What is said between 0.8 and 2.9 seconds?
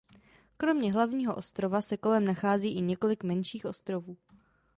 hlavního ostrova se kolem nachází i